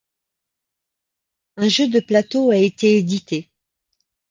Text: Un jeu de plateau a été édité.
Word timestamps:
Un 1.57 1.67
jeu 1.67 1.87
de 1.87 1.99
plateau 1.99 2.49
a 2.49 2.55
été 2.55 2.97
édité. 2.97 3.51